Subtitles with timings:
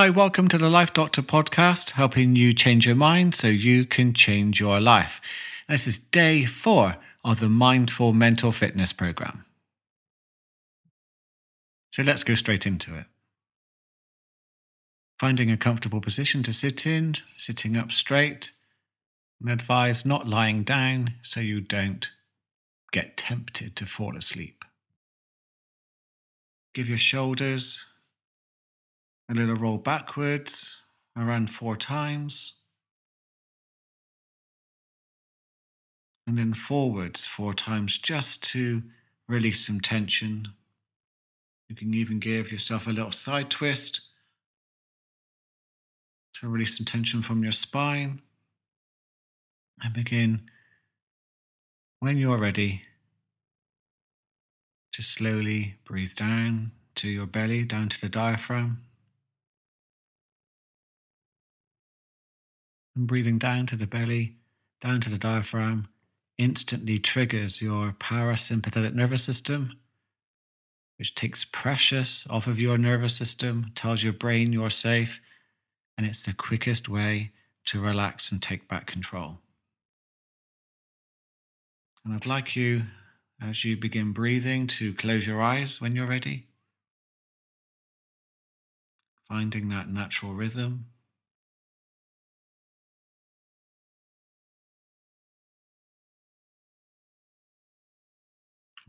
[0.00, 4.14] Hi, welcome to the Life Doctor podcast, helping you change your mind so you can
[4.14, 5.20] change your life.
[5.68, 9.44] This is day four of the Mindful Mental Fitness program.
[11.92, 13.04] So let's go straight into it.
[15.18, 18.52] Finding a comfortable position to sit in, sitting up straight,
[19.38, 22.08] and advise not lying down so you don't
[22.90, 24.64] get tempted to fall asleep.
[26.72, 27.84] Give your shoulders
[29.30, 30.76] a little roll backwards
[31.16, 32.54] around four times.
[36.26, 38.82] And then forwards four times just to
[39.28, 40.48] release some tension.
[41.68, 44.00] You can even give yourself a little side twist
[46.34, 48.22] to release some tension from your spine.
[49.82, 50.50] And begin
[52.00, 52.82] when you're ready
[54.92, 58.82] to slowly breathe down to your belly, down to the diaphragm.
[63.00, 64.36] And breathing down to the belly,
[64.82, 65.88] down to the diaphragm,
[66.36, 69.80] instantly triggers your parasympathetic nervous system,
[70.98, 75.18] which takes pressures off of your nervous system, tells your brain you're safe,
[75.96, 77.32] and it's the quickest way
[77.64, 79.38] to relax and take back control.
[82.04, 82.82] And I'd like you,
[83.40, 86.48] as you begin breathing, to close your eyes when you're ready,
[89.26, 90.84] finding that natural rhythm.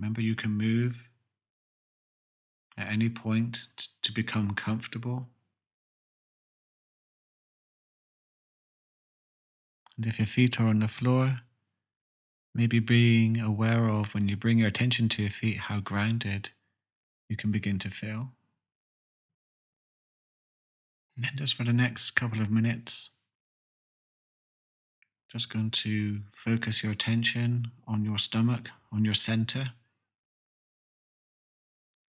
[0.02, 1.08] Remember, you can move
[2.76, 3.66] at any point
[4.02, 5.28] to become comfortable.
[9.96, 11.42] And if your feet are on the floor,
[12.56, 16.50] maybe being aware of when you bring your attention to your feet how grounded
[17.30, 18.32] you can begin to feel.
[21.16, 23.12] And then just for the next couple of minutes,
[25.32, 29.74] just going to focus your attention on your stomach, on your center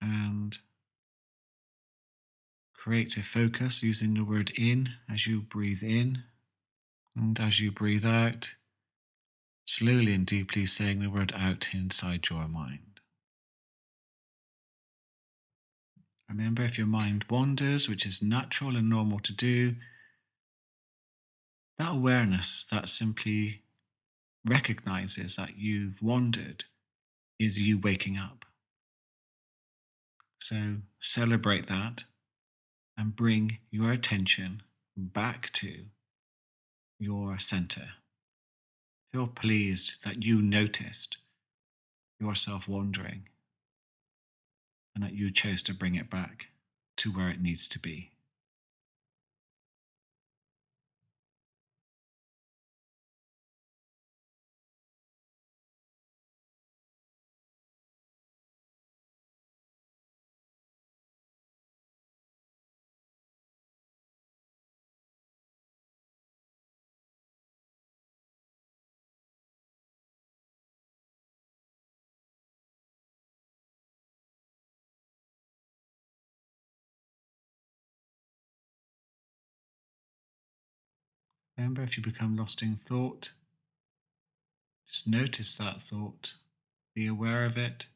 [0.06, 0.58] and
[2.74, 6.22] create a focus using the word in as you breathe in
[7.16, 8.50] and as you breathe out,
[9.66, 13.00] slowly and deeply saying the word out inside your mind.
[16.28, 19.76] Remember, if your mind wanders, which is natural and normal to do,
[21.78, 23.62] that awareness that simply
[24.44, 26.64] recognizes that you've wandered
[27.38, 28.45] is you waking up.
[30.40, 32.04] So celebrate that
[32.96, 34.62] and bring your attention
[34.96, 35.86] back to
[36.98, 37.88] your center.
[39.12, 41.18] Feel pleased that you noticed
[42.20, 43.28] yourself wandering
[44.94, 46.46] and that you chose to bring it back
[46.96, 48.12] to where it needs to be.
[81.56, 83.30] Remember, if you become lost in thought,
[84.88, 86.34] just notice that thought,
[86.94, 87.86] be aware of it,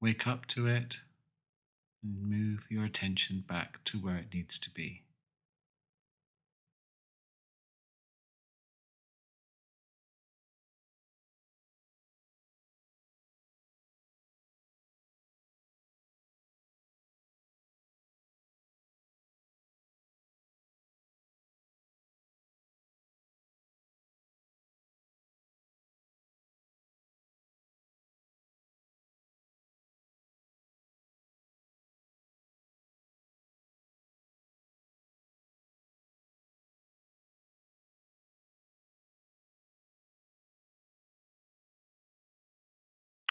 [0.00, 0.98] wake up to it,
[2.02, 5.02] and move your attention back to where it needs to be.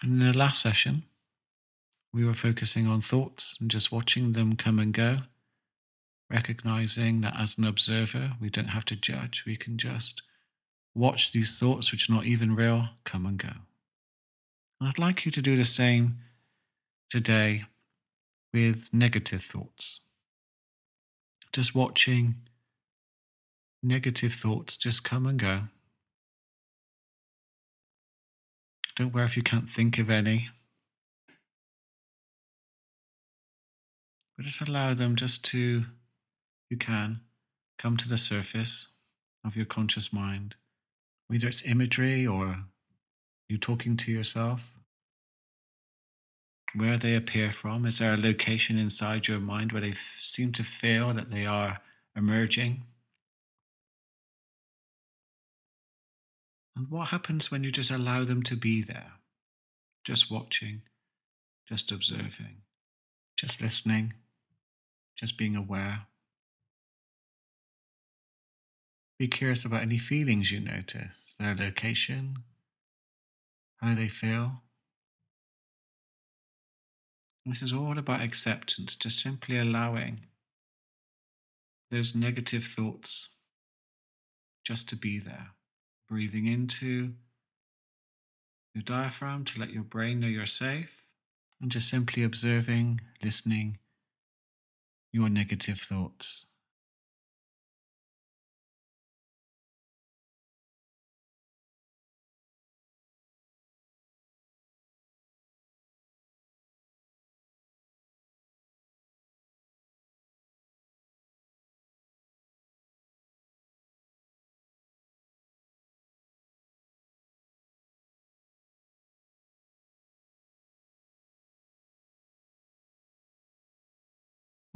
[0.01, 1.03] And in the last session,
[2.13, 5.19] we were focusing on thoughts and just watching them come and go,
[6.29, 10.21] recognizing that as an observer, we don't have to judge, we can just
[10.95, 13.49] watch these thoughts, which are not even real, come and go.
[14.79, 16.19] And I'd like you to do the same
[17.09, 17.65] today
[18.53, 20.01] with negative thoughts.
[21.51, 22.35] Just watching
[23.81, 25.63] negative thoughts just come and go.
[28.99, 30.49] Don't worry if you can't think of any.
[34.35, 35.85] But just allow them just to,
[36.69, 37.21] you can,
[37.77, 38.89] come to the surface
[39.45, 40.55] of your conscious mind,
[41.29, 42.65] whether it's imagery or
[43.47, 44.59] you talking to yourself.
[46.75, 50.51] Where they appear from, is there a location inside your mind where they f- seem
[50.51, 51.79] to feel that they are
[52.17, 52.83] emerging?
[56.79, 59.11] And what happens when you just allow them to be there?
[60.05, 60.83] Just watching,
[61.67, 62.61] just observing,
[63.35, 64.13] just listening,
[65.17, 66.03] just being aware.
[69.17, 72.37] Be curious about any feelings you notice, their location,
[73.81, 74.63] how they feel.
[77.45, 80.21] This is all about acceptance, just simply allowing
[81.91, 83.31] those negative thoughts
[84.63, 85.49] just to be there.
[86.09, 87.13] Breathing into
[88.73, 91.03] your diaphragm to let your brain know you're safe,
[91.61, 93.77] and just simply observing, listening
[95.11, 96.45] your negative thoughts.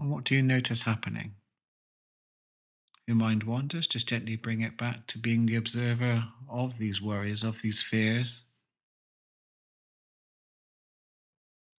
[0.03, 1.35] And what do you notice happening?
[3.07, 7.41] Your mind wanders, just gently bring it back to being the observer of these worries,
[7.41, 8.43] of these fears.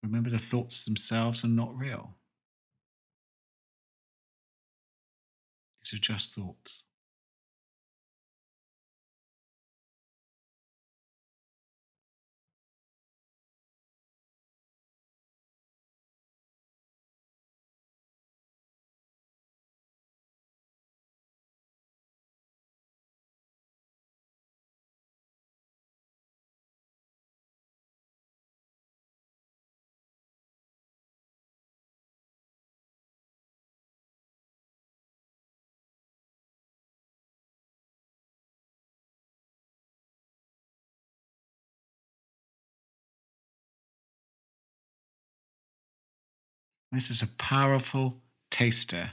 [0.03, 2.15] Remember, the thoughts themselves are not real,
[5.83, 6.85] these are just thoughts.
[46.95, 49.11] This is a powerful taster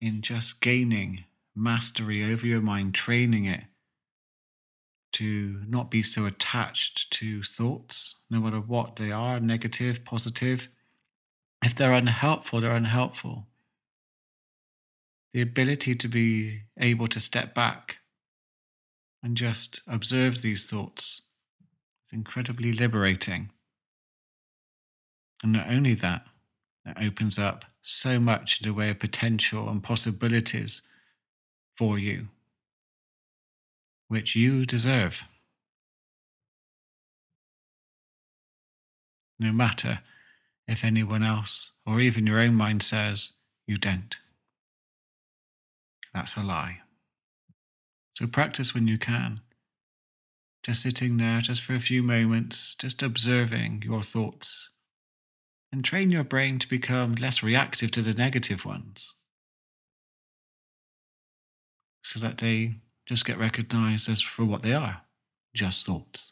[0.00, 1.22] in just gaining
[1.54, 3.62] mastery over your mind, training it
[5.12, 10.68] to not be so attached to thoughts, no matter what they are negative, positive.
[11.64, 13.46] If they're unhelpful, they're unhelpful.
[15.32, 17.98] The ability to be able to step back
[19.22, 21.22] and just observe these thoughts
[22.08, 23.52] is incredibly liberating.
[25.40, 26.26] And not only that,
[26.86, 30.82] it opens up so much in the way of potential and possibilities
[31.76, 32.28] for you,
[34.08, 35.22] which you deserve.
[39.38, 40.00] No matter
[40.66, 43.32] if anyone else or even your own mind says
[43.66, 44.16] you don't.
[46.14, 46.78] That's a lie.
[48.14, 49.40] So practice when you can.
[50.62, 54.70] Just sitting there, just for a few moments, just observing your thoughts
[55.74, 59.16] and train your brain to become less reactive to the negative ones
[62.04, 62.74] so that they
[63.06, 65.02] just get recognized as for what they are
[65.52, 66.30] just thoughts.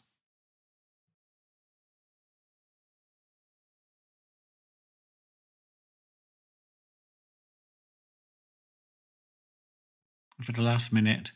[10.41, 11.33] For the last minute,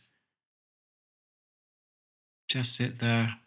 [2.48, 3.38] just sit there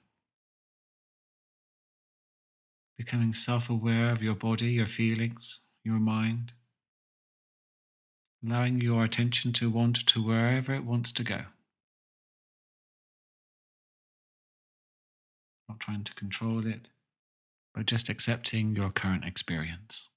[3.00, 6.52] becoming self aware of your body, your feelings, your mind,
[8.44, 11.40] allowing your attention to wander to wherever it wants to go.
[15.66, 16.90] Not trying to control it,
[17.74, 20.09] but just accepting your current experience.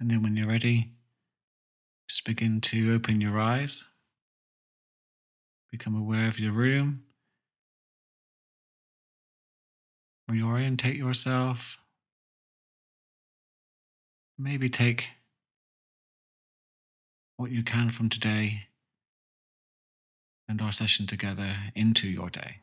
[0.00, 0.92] And then when you're ready,
[2.08, 3.84] just begin to open your eyes.
[5.70, 7.04] Become aware of your room.
[10.30, 11.78] Reorientate yourself.
[14.38, 15.08] Maybe take
[17.36, 18.62] what you can from today
[20.48, 22.56] and our session together into your day.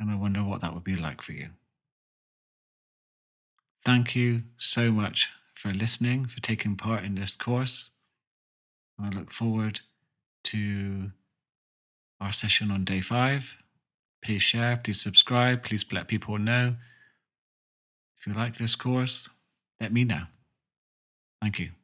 [0.00, 1.50] And I wonder what that would be like for you.
[3.86, 7.90] Thank you so much for listening, for taking part in this course.
[9.00, 9.78] I look forward
[10.46, 11.12] to
[12.20, 13.54] our session on day five.
[14.24, 16.74] Please share, please subscribe, please let people know.
[18.18, 19.28] If you like this course,
[19.80, 20.22] let me know.
[21.40, 21.75] Thank you.